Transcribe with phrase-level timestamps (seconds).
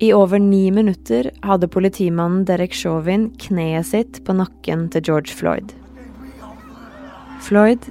[0.00, 5.74] I over ni minutter hadde politimannen Derek Chauvin kneet sitt på nakken til George Floyd.
[7.44, 7.84] Floyd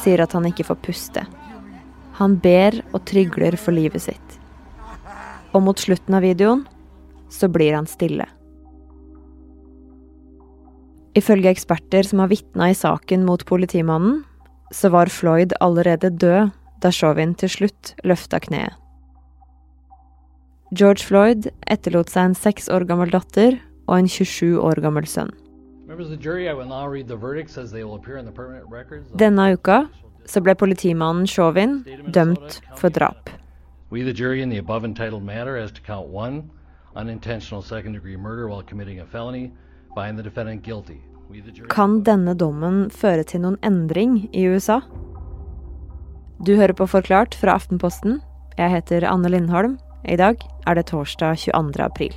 [0.00, 1.26] sier at han ikke får puste.
[2.16, 4.38] Han ber og trygler for livet sitt.
[5.52, 6.64] Og mot slutten av videoen
[7.28, 8.24] så blir han stille.
[11.12, 14.22] Ifølge eksperter som har vitna i saken mot politimannen,
[14.72, 18.81] så var Floyd allerede død da Chauvin til slutt løfta kneet.
[20.72, 23.58] George Floyd etterlot seg en seks år gammel datter
[23.90, 25.28] og en 27 år gammel sønn.
[29.20, 29.78] Denne uka
[30.24, 31.82] så ble politimannen Chauvin
[32.14, 33.28] dømt for drap.
[33.90, 36.48] We, the jury, in the above entitled matter as to count one,
[36.96, 39.52] unintentional second degree murder while committing a felony,
[39.94, 41.02] find the defendant guilty.
[41.68, 44.80] Kan denne dommen føre til noen endring i USA?
[46.44, 48.20] Du hører på Forklart fra Aftenposten.
[48.56, 49.78] Jeg heter Anne Lindholm.
[50.02, 51.82] I dag er det torsdag 22.
[51.84, 52.14] april.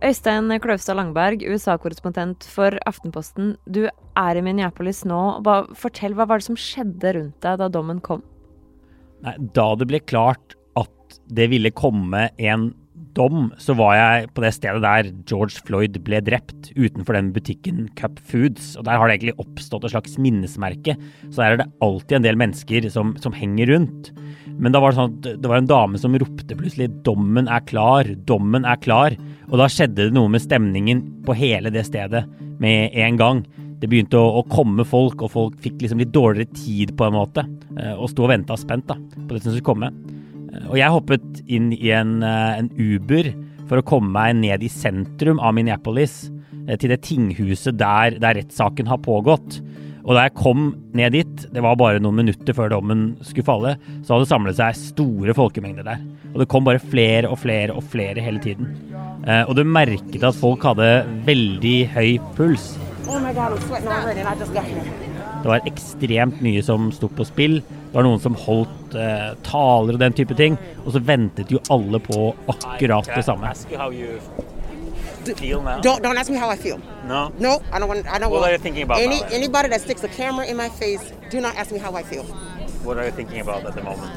[0.00, 3.56] Øystein Kløvstad Langberg, USA-korrespondent for Aftenposten.
[3.66, 5.18] Du er i Minneapolis nå.
[5.44, 8.22] Hva, fortell, hva var det som skjedde rundt deg da dommen kom?
[9.26, 12.70] Nei, da det ble klart at det ville komme en
[13.16, 17.88] dom, så var jeg på det stedet der George Floyd ble drept, utenfor den butikken
[17.98, 18.74] Cup Foods.
[18.78, 20.96] Og der har det egentlig oppstått et slags minnesmerke.
[21.28, 24.12] Så der er det alltid en del mennesker som, som henger rundt.
[24.60, 27.64] Men da var det sånn at det var en dame som ropte plutselig 'dommen er
[27.64, 29.16] klar', 'dommen er klar'.
[29.48, 32.26] Og da skjedde det noe med stemningen på hele det stedet
[32.60, 33.44] med en gang.
[33.80, 37.16] Det begynte å, å komme folk, og folk fikk liksom litt dårligere tid på en
[37.16, 37.46] måte.
[37.80, 39.88] Eh, og sto og venta spent da, på det som skulle komme.
[40.70, 43.30] Og jeg hoppet inn i en, eh, en, Uber
[43.70, 46.30] for å komme meg ned i sentrum av Minneapolis,
[46.66, 49.60] eh, til det tinghuset der, der rettssaken har pågått.
[50.04, 53.76] Og da jeg kom ned dit, det var bare noen minutter før dommen skulle falle,
[54.02, 56.00] så hadde det samlet seg store folkemengder der.
[56.32, 58.72] Og det kom bare flere og flere og flere hele tiden.
[59.26, 62.78] Eh, og du merket at folk hadde veldig høy puls.
[63.06, 65.09] Oh my God, I'm
[65.42, 66.20] sweating already, and I just got here.
[66.22, 67.62] Det var ekstremt mye som sto på spill.
[67.62, 70.58] Det var noen som holdt eh, taler og den type ting.
[70.84, 73.54] Og så ventet jo alle på akkurat det samme.
[75.82, 76.80] Don't, don't ask me how I feel.
[77.06, 77.30] No.
[77.38, 78.06] No, I don't want.
[78.06, 78.44] I don't what want.
[78.44, 79.00] are you thinking about?
[79.00, 82.02] Any, anybody that sticks a camera in my face, do not ask me how I
[82.02, 82.24] feel.
[82.82, 84.10] What are you thinking about at the moment?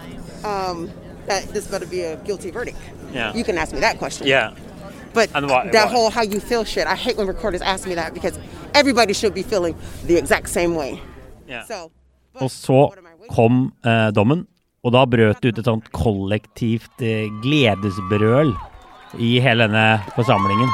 [0.46, 0.90] Um,
[1.28, 2.78] that this better be a guilty verdict.
[3.14, 3.34] Yeah.
[3.36, 4.28] You can ask me that question.
[4.28, 4.54] Yeah.
[5.14, 5.88] But what, that what?
[5.90, 8.40] whole how you feel shit, I hate when reporters ask me that because
[8.74, 9.76] everybody should be feeling
[10.06, 11.02] the exact same way.
[12.42, 12.80] Og så
[13.30, 14.46] kom eh, dommen,
[14.84, 18.54] og da brøt det ut et sånt kollektivt eh, gledesbrøl
[19.22, 20.72] i hele denne forsamlingen.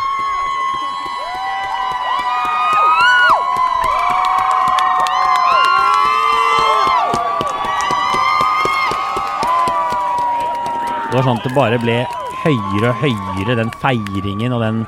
[11.09, 12.03] Det var sånn at det bare ble
[12.45, 14.83] høyere og høyere, den feiringen og den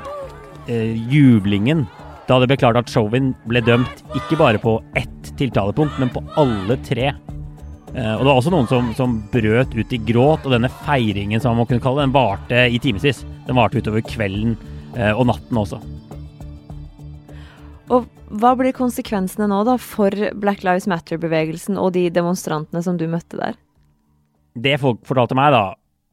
[0.70, 1.84] eh, jublingen
[2.28, 4.76] da det ble klart at Chauvin ble dømt ikke bare på
[5.40, 7.12] tiltalepunkt, men på alle tre.
[7.92, 11.42] Uh, og det var også noen som, som, brøt ut i gråt, og denne feiringen
[11.42, 13.24] som man kunne kalle det, den varte i timevis.
[13.48, 14.56] Den varte utover kvelden
[14.96, 15.82] uh, og natten også.
[17.92, 18.08] Og
[18.40, 23.36] hva blir konsekvensene nå da for Black Lives Matter-bevegelsen og de demonstrantene som du møtte
[23.36, 23.58] der?
[24.56, 25.72] Det folk fortalte meg, da,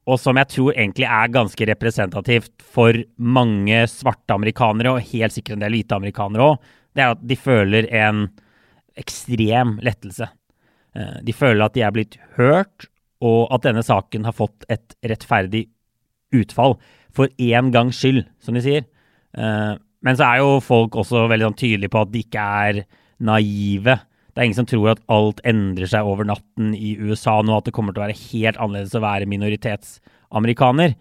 [0.10, 5.58] og som jeg tror egentlig er ganske representativt for mange svarte amerikanere, og helt sikkert
[5.58, 8.24] en del hvite amerikanere òg, det er at de føler en
[9.00, 10.30] ekstrem lettelse.
[10.96, 12.90] Eh, de føler at de er blitt hørt,
[13.24, 15.66] og at denne saken har fått et rettferdig
[16.36, 16.78] utfall.
[17.16, 18.86] For én gangs skyld, som de sier.
[19.38, 19.74] Eh,
[20.06, 22.84] men så er jo folk også veldig sånn tydelige på at de ikke er
[23.20, 23.98] naive
[24.40, 27.66] det er ingen som tror at alt endrer seg over natten i USA nå, at
[27.68, 30.94] det kommer til å være helt annerledes å være minoritetsamerikaner.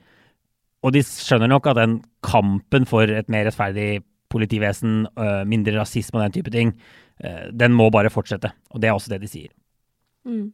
[0.82, 4.00] Og de skjønner nok at den kampen for et mer rettferdig
[4.34, 6.72] politivesen, øh, mindre rasisme og den type ting,
[7.18, 8.52] den må bare fortsette.
[8.74, 9.52] Og det er også det de sier.
[10.28, 10.52] Mm.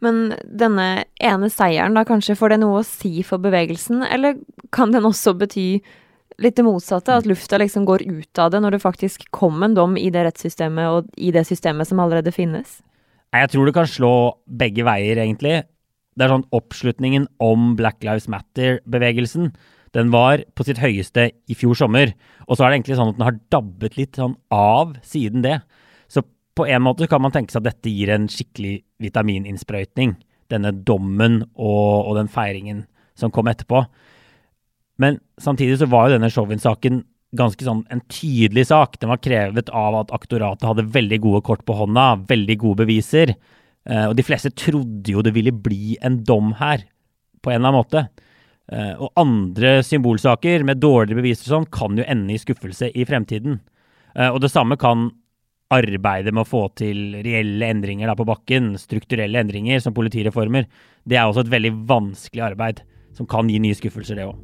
[0.00, 4.38] Men denne ene seieren, da kanskje, får det noe å si for bevegelsen, eller
[4.72, 5.66] kan den også bety
[6.40, 9.76] litt det motsatte, at lufta liksom går ut av det når det faktisk kom en
[9.76, 12.78] dom i det rettssystemet og i det systemet som allerede finnes?
[13.36, 14.14] Jeg tror det kan slå
[14.48, 15.60] begge veier, egentlig.
[16.16, 19.52] Det er sånn Oppslutningen om Black Lives Matter-bevegelsen
[19.96, 22.12] den var på sitt høyeste i fjor sommer.
[22.46, 25.56] Og så er det egentlig sånn at den har dabbet litt sånn av siden det.
[26.60, 30.18] På en måte kan man tenke seg at dette gir en skikkelig vitamininnsprøytning.
[30.52, 32.82] Denne dommen og, og den feiringen
[33.16, 33.80] som kom etterpå.
[35.00, 37.00] Men samtidig så var jo denne Chauvin-saken
[37.40, 38.98] ganske sånn en tydelig sak.
[39.00, 43.32] Den var krevet av at aktoratet hadde veldig gode kort på hånda, veldig gode beviser.
[43.88, 46.84] Eh, og de fleste trodde jo det ville bli en dom her,
[47.40, 48.04] på en eller annen måte.
[48.68, 53.62] Eh, og andre symbolsaker med dårligere beviser sånn, kan jo ende i skuffelse i fremtiden.
[54.12, 55.08] Eh, og det samme kan
[55.70, 60.66] arbeidet med å få til reelle endringer da på bakken, strukturelle endringer som politireformer,
[61.06, 62.82] det er også et veldig vanskelig arbeid
[63.16, 64.38] som kan gi nye skuffelser, det òg.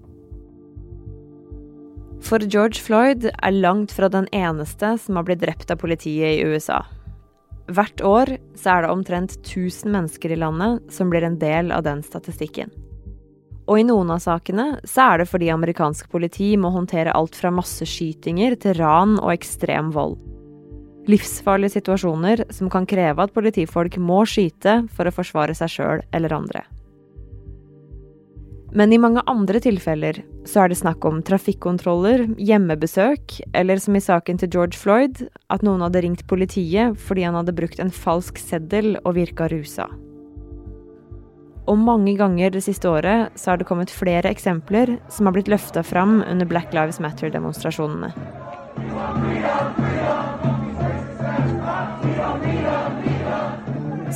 [2.26, 6.46] For George Floyd er langt fra den eneste som har blitt drept av politiet i
[6.48, 6.80] USA.
[7.66, 11.84] Hvert år så er det omtrent 1000 mennesker i landet som blir en del av
[11.86, 12.70] den statistikken.
[13.66, 17.50] Og i noen av sakene så er det fordi amerikansk politi må håndtere alt fra
[17.54, 20.14] masseskytinger til ran og ekstrem vold.
[21.06, 26.34] Livsfarlige situasjoner som kan kreve at politifolk må skyte for å forsvare seg sjøl eller
[26.34, 26.64] andre.
[28.76, 34.02] Men i mange andre tilfeller så er det snakk om trafikkontroller, hjemmebesøk, eller som i
[34.02, 38.42] saken til George Floyd, at noen hadde ringt politiet fordi han hadde brukt en falsk
[38.42, 39.86] seddel og virka rusa.
[41.66, 45.50] Og mange ganger det siste året så har det kommet flere eksempler som har blitt
[45.50, 48.12] løfta fram under Black Lives Matter-demonstrasjonene.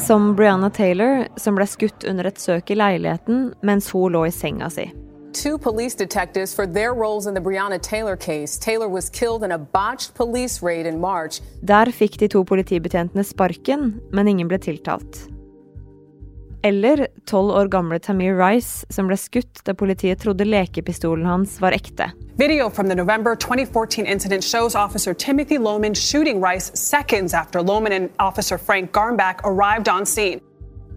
[0.00, 4.32] Som Brianna Taylor, som ble skutt under et søk i leiligheten mens hun lå i
[4.32, 4.86] senga si.
[5.36, 8.58] Two police detectives for their roles in the Breonna Taylor case.
[8.58, 11.42] Taylor was killed in a botched police raid in March.
[11.62, 15.28] Der fikk de to politibetjentene sparken, men ingen ble tiltalt.
[16.62, 21.72] Eller tolv år gamle Tamir Rice, som ble skutt da politiet trodde lekepistolen hans var
[21.72, 22.10] ekte.
[22.36, 27.92] Video from the November 2014 incident shows Officer Timothy Lohman shooting Rice seconds after Lohman
[27.92, 30.40] and Officer Frank Garnback arrived on scene.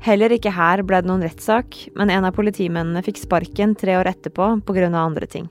[0.04, 4.10] Heller ikke her ble det noen rettssak, men en av politimennene fikk sparken tre år
[4.12, 4.92] etterpå pga.
[4.92, 5.50] andre ting.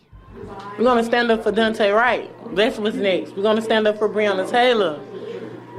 [0.76, 2.28] We're gonna stand up for Dante Wright.
[2.54, 3.34] That's what's next.
[3.34, 5.00] We're gonna stand up for Breonna Taylor.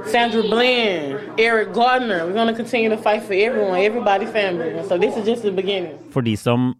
[0.06, 2.26] Sandra Bland, Eric Gardner.
[2.26, 4.82] We're going continue to fight for everyone, everybody's family.
[4.88, 5.96] So this is just the beginning.
[6.10, 6.74] For de som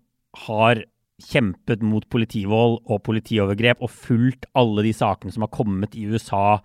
[0.47, 0.85] har
[1.25, 6.61] kjempet mot politivold og politiovergrep og fulgt alle de sakene som har kommet i USA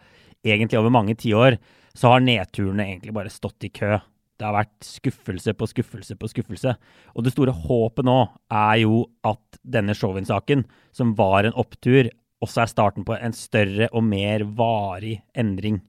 [0.45, 1.57] egentlig over mange tiår,
[1.95, 3.97] så har nedturene egentlig bare stått i kø.
[4.39, 6.75] Det har vært skuffelse på skuffelse på skuffelse.
[7.15, 8.19] Og det store håpet nå
[8.51, 10.63] er jo at denne Chauvin-saken,
[10.95, 12.07] som var en opptur,
[12.39, 15.81] også er starten på en større og mer varig endring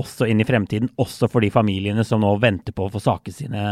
[0.00, 3.36] også inn i fremtiden, også for de familiene som nå venter på å få sakene
[3.36, 3.64] sine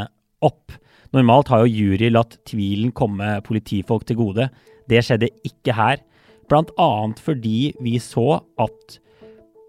[0.45, 0.75] opp.
[1.17, 4.51] Normalt har jo jury latt tvilen komme politifolk til gode.
[4.91, 6.03] Det skjedde ikke her.
[6.51, 8.97] Annet fordi vi så at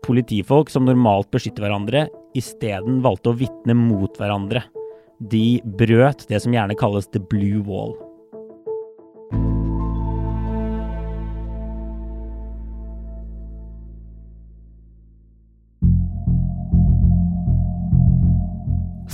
[0.06, 2.08] politifolk som normalt beskytter hverandre,
[2.38, 4.64] isteden valgte å vitne mot hverandre.
[5.22, 7.94] De brøt det som gjerne kalles the blue wall.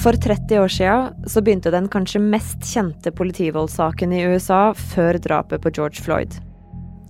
[0.07, 5.59] For 30 år siden så begynte den kanskje mest kjente politivoldssaken i USA før drapet
[5.59, 6.37] på George Floyd.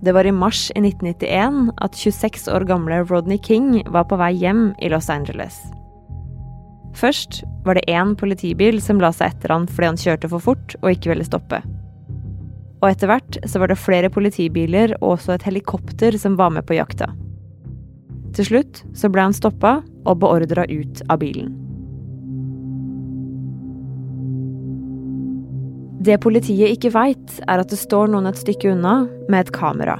[0.02, 4.32] Det var i mars i 1991 at 26 år gamle Rodney King var på vei
[4.40, 5.60] hjem i Los Angeles.
[6.98, 10.74] Først var det én politibil som la seg etter han fordi han kjørte for fort
[10.80, 11.62] og ikke ville stoppe.
[12.82, 16.66] Og etter hvert så var det flere politibiler og også et helikopter som var med
[16.66, 17.12] på jakta.
[18.34, 21.67] Til slutt så ble han stoppa og beordra ut av bilen.
[25.98, 29.96] Det politiet ikke veit, er at det står noen et stykke unna med et kamera.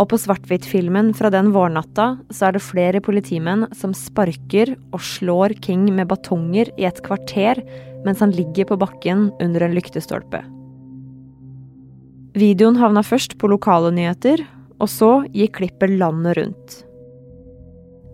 [0.00, 5.54] Og på svart-hvitt-filmen fra den vårnatta så er det flere politimenn som sparker og slår
[5.62, 7.60] King med batonger i et kvarter
[8.02, 10.40] mens han ligger på bakken under en lyktestolpe.
[12.34, 14.40] Videoen havna først på lokale nyheter,
[14.80, 16.78] og så gikk klippet landet rundt.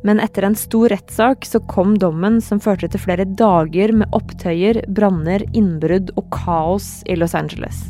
[0.07, 4.85] Men etter en stor rettssak så kom dommen som førte til flere dager med opptøyer,
[4.95, 7.89] branner, innbrudd og kaos i Los Angeles.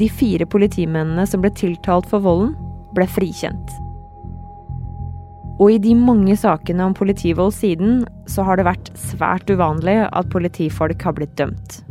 [0.00, 2.54] De fire politimennene som ble tiltalt for volden,
[2.96, 3.76] ble frikjent.
[5.60, 10.32] Og i de mange sakene om politivold siden, så har det vært svært uvanlig at
[10.32, 11.82] politifolk har blitt dømt.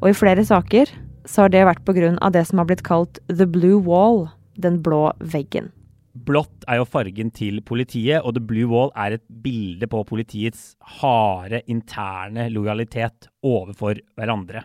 [0.00, 0.90] Og i flere saker
[1.28, 4.26] så har det vært på grunn av det som har blitt kalt the blue wall,
[4.60, 5.70] den blå veggen.
[6.14, 10.76] Blått er jo fargen til politiet, og The Blue Wall er et bilde på politiets
[11.00, 14.62] harde interne lojalitet overfor hverandre.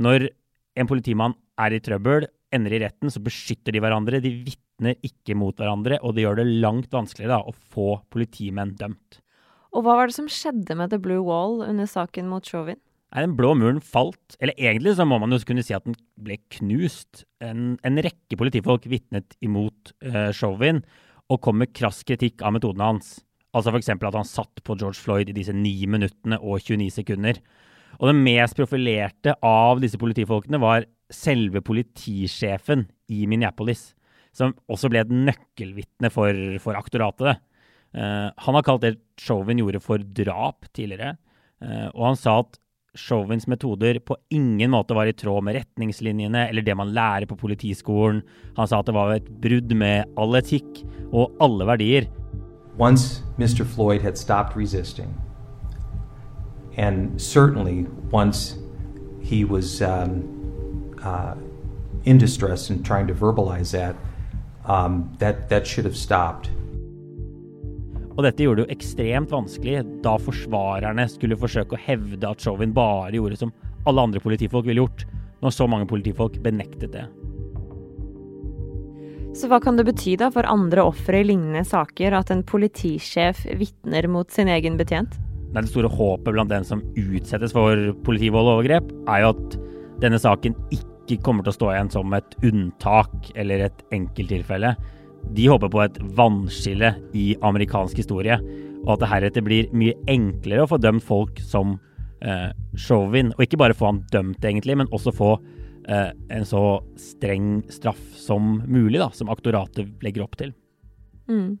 [0.00, 0.30] Når
[0.80, 2.24] en politimann er i trøbbel,
[2.56, 4.22] ender i retten, så beskytter de hverandre.
[4.24, 8.72] De vitner ikke mot hverandre, og det gjør det langt vanskeligere da, å få politimenn
[8.80, 9.20] dømt.
[9.76, 12.80] Og hva var det som skjedde med The Blue Wall under saken mot Chauvin?
[13.16, 16.36] Den blå muren falt, eller egentlig så må man jo kunne si at den ble
[16.58, 17.24] knust.
[17.40, 20.82] En, en rekke politifolk vitnet imot uh, Chauvin
[21.32, 23.16] og kom med krass kritikk av metoden hans.
[23.56, 23.88] Altså f.eks.
[23.96, 27.40] at han satt på George Floyd i disse 9 minuttene og 29 sekunder.
[27.98, 33.94] Og den mest profilerte av disse politifolkene var selve politisjefen i Minneapolis,
[34.36, 37.40] som også ble et nøkkelvitne for, for aktoratet.
[37.96, 41.16] Uh, han har kalt det Chauvin gjorde for drap tidligere,
[41.64, 42.60] uh, og han sa at
[42.96, 47.36] Chauvins metoder på ingen måte var i tråd med retningslinjene eller det man lærer på
[47.36, 48.22] politiskolen.
[48.56, 52.08] Han sa at det var et brudd med all etikk og alle verdier.
[52.78, 53.64] Once Mr.
[53.64, 55.14] Floyd had stopped resisting,
[56.76, 58.56] and certainly once
[59.20, 61.34] he was um, uh,
[62.04, 63.96] in distress and trying to verbalize that,
[64.64, 66.50] um, that, that should have stopped.
[68.18, 72.74] Og dette gjorde det jo ekstremt vanskelig da forsvarerne skulle forsøke å hevde at Chauvin
[72.74, 73.52] bare gjorde som
[73.86, 75.04] alle andre politifolk ville gjort,
[75.38, 77.04] når så mange politifolk benektet det.
[79.38, 83.44] Så hva kan det bety da for andre ofre i lignende saker at en politisjef
[83.60, 85.14] vitner mot sin egen betjent?
[85.54, 89.58] Det store håpet blant den som utsettes for politivold og overgrep, er jo at
[90.02, 94.74] denne saken ikke kommer til å stå igjen som et unntak eller et enkelttilfelle.
[95.36, 98.38] De håper på et vannskille i amerikansk historie,
[98.84, 101.76] og at det heretter blir mye enklere å få dømt folk som
[102.24, 103.34] eh, Chauvin.
[103.36, 105.34] Og ikke bare få han dømt, egentlig, men også få
[105.88, 110.54] eh, en så streng straff som mulig, da, som aktoratet legger opp til.
[111.28, 111.58] Mm.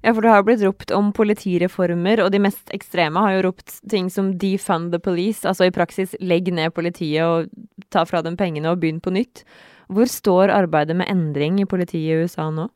[0.00, 3.44] Ja, for det har jo blitt ropt om politireformer, og de mest ekstreme har jo
[3.50, 7.50] ropt ting som defund the police, altså i praksis legg ned politiet og
[7.92, 9.44] ta fra dem pengene og begynn på nytt.
[9.92, 12.70] Hvor står arbeidet med endring i politiet i USA nå?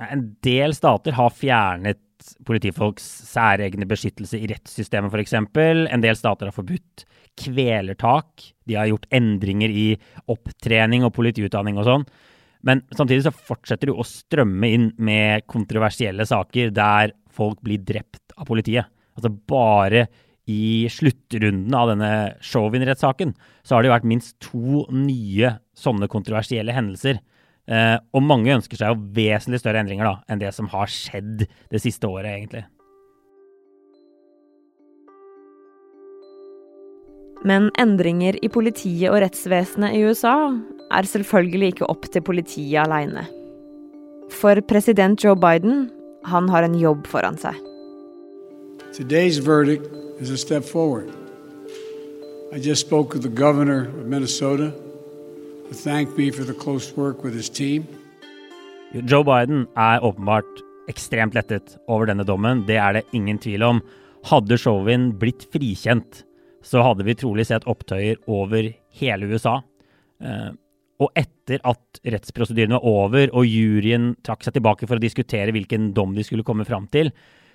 [0.00, 2.00] En del stater har fjernet
[2.46, 5.34] politifolks særegne beskyttelse i rettssystemet, f.eks.
[5.36, 7.04] En del stater har forbudt
[7.38, 8.52] kvelertak.
[8.68, 9.86] De har gjort endringer i
[10.32, 12.06] opptrening og politiutdanning og sånn.
[12.62, 18.36] Men samtidig så fortsetter det å strømme inn med kontroversielle saker der folk blir drept
[18.38, 18.86] av politiet.
[19.18, 20.06] Altså bare
[20.50, 26.74] i sluttrunden av denne Chauvin-rettssaken så har det jo vært minst to nye sånne kontroversielle
[26.74, 27.20] hendelser
[27.72, 31.46] Eh, og mange ønsker seg jo vesentlig større endringer da, enn det som har skjedd
[31.46, 32.66] det siste året, egentlig.
[37.48, 40.52] Men endringer i politiet og rettsvesenet i USA
[40.92, 43.24] er selvfølgelig ikke opp til politiet aleine.
[44.30, 45.88] For president Joe Biden,
[46.28, 47.56] han har en jobb foran seg.
[48.92, 49.88] Today's verdict
[50.20, 51.10] is a step forward.
[52.52, 54.72] I just spoke with the governor of Minnesota
[58.92, 60.60] Joe Biden er åpenbart
[60.90, 63.80] ekstremt lettet over denne dommen, det er det ingen tvil om.
[64.28, 66.22] Hadde Chauvin blitt frikjent,
[66.62, 69.60] så hadde vi trolig sett opptøyer over hele USA.
[70.22, 70.50] Eh,
[71.02, 75.90] og etter at rettsprosedyren var over og juryen trakk seg tilbake for å diskutere hvilken
[75.96, 77.10] dom de skulle komme fram til,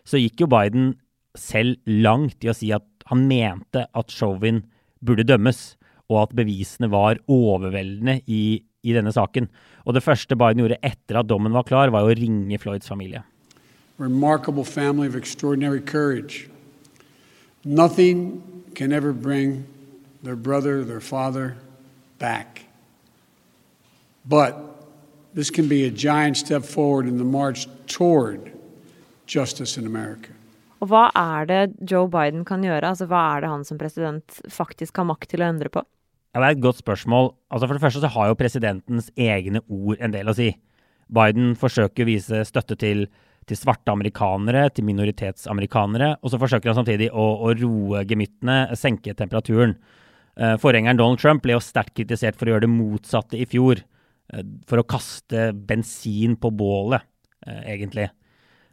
[0.08, 0.96] så gikk jo Biden
[1.38, 4.64] selv langt i å si at han mente at Chauvin
[5.06, 5.78] burde dømmes
[6.10, 9.50] og at bevisene var overveldende i, i, denne saken.
[9.86, 13.24] Og det første Biden gjorde etter at dommen var klar, var å ringe Floyds familie.
[14.00, 16.48] Remarkable family of extraordinary courage.
[17.66, 18.42] Nothing
[18.76, 19.66] can ever bring
[20.24, 21.58] their brother, their father
[22.20, 22.64] back.
[24.24, 24.56] But
[25.34, 28.52] this can be a giant step forward in the march toward
[29.26, 30.32] justice in America.
[30.78, 32.86] Og hva er det Joe Biden kan gjøre?
[32.86, 35.82] Altså, hva er det han som president faktisk har makt til å endre på?
[36.38, 37.32] Ja, Det er et godt spørsmål.
[37.50, 40.52] Altså For det første så har jo presidentens egne ord en del å si.
[41.10, 43.08] Biden forsøker å vise støtte til,
[43.50, 49.18] til svarte amerikanere, til minoritetsamerikanere, og så forsøker han samtidig å, å roe gemyttene, senke
[49.18, 49.74] temperaturen.
[50.38, 53.82] Uh, forgjengeren Donald Trump ble jo sterkt kritisert for å gjøre det motsatte i fjor.
[54.30, 57.02] Uh, for å kaste bensin på bålet,
[57.50, 58.12] uh, egentlig.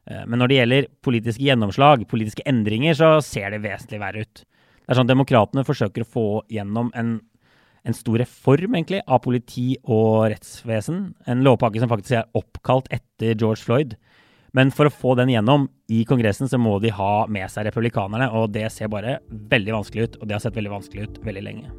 [0.05, 4.43] Men når det gjelder politiske gjennomslag, politiske endringer, så ser det vesentlig verre ut.
[4.45, 7.23] Det er sånn Demokratene forsøker å få gjennom en
[7.85, 11.07] en stor reform egentlig, av politi og rettsvesen.
[11.29, 13.97] En lovpakke som faktisk er oppkalt etter George Floyd.
[14.55, 18.31] Men for å få den gjennom i Kongressen, så må de ha med seg republikanerne.
[18.39, 21.45] Og det ser bare veldig vanskelig ut, og det har sett veldig vanskelig ut veldig
[21.45, 21.73] lenge.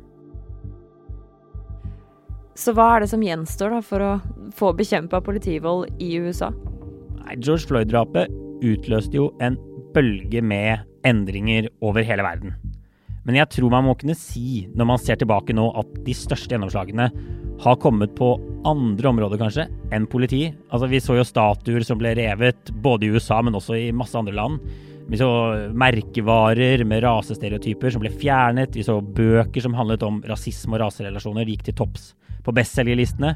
[2.56, 4.12] Så hva er det som gjenstår da for å
[4.56, 6.52] få bekjempa politivold i USA?
[7.24, 8.32] Nei, George Floyd-drapet
[8.64, 9.58] utløste jo en
[9.96, 12.56] bølge med endringer over hele verden.
[13.26, 16.54] Men jeg tror man må kunne si, når man ser tilbake nå, at de største
[16.54, 17.10] gjennomslagene
[17.64, 18.34] har kommet på
[18.68, 20.50] andre områder, kanskje, enn politi.
[20.70, 24.18] Altså, vi så jo statuer som ble revet, både i USA, men også i masse
[24.20, 24.60] andre land.
[25.10, 25.30] Vi så
[25.78, 28.76] merkevarer med rasestereotyper som ble fjernet.
[28.76, 32.12] Vi så bøker som handlet om rasisme og raserelasjoner, gikk til topps
[32.46, 33.36] på bestselgerlistene.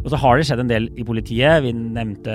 [0.00, 1.60] Og så har det skjedd en del i politiet.
[1.66, 2.34] Vi nevnte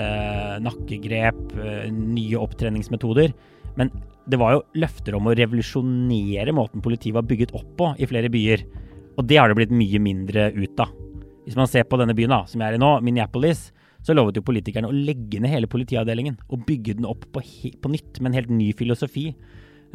[0.61, 3.33] nakkegrep, eh, nye opptreningsmetoder.
[3.79, 3.91] Men
[4.25, 8.31] det var jo løfter om å revolusjonere måten politiet var bygget opp på i flere
[8.33, 8.65] byer.
[9.15, 10.93] Og det har det blitt mye mindre ut av.
[11.45, 13.67] Hvis man ser på denne byen da, som jeg er i nå, Minneapolis,
[14.05, 17.91] så lovet jo politikerne å legge ned hele politiavdelingen og bygge den opp på, på
[17.93, 19.29] nytt med en helt ny filosofi.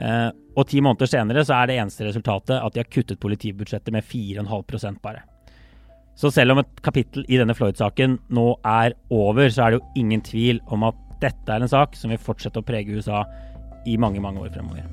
[0.00, 3.94] Eh, og ti måneder senere så er det eneste resultatet at de har kuttet politibudsjettet
[3.94, 5.22] med 4,5 bare.
[6.18, 10.02] Så selv om et kapittel i denne Floyd-saken nå er over, så er det jo
[10.02, 13.22] ingen tvil om at dette er en sak som vil fortsette å prege USA
[13.87, 14.84] i mange, mange år fremover.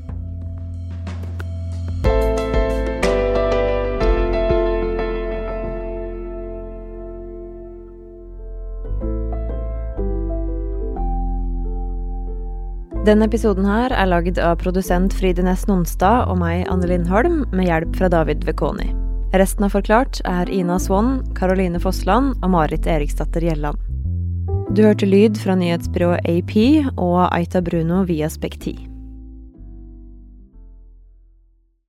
[13.08, 17.70] Denne episoden her er lagd av produsent Fride Næss Nonstad og meg, Anne Lindholm, med
[17.70, 18.90] hjelp fra David Vekoni.
[19.32, 23.87] Resten av Forklart er Ina Swann, Caroline Fossland og Marit Eriksdatter Gjelland.
[24.78, 26.54] Du hørte lyd fra nyhetsbyrået AP
[27.02, 28.87] og Aita Bruno via Spekti.